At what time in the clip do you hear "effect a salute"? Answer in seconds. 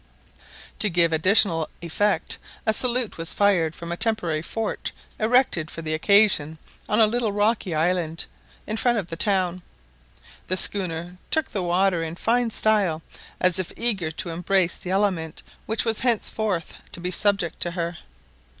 1.79-3.19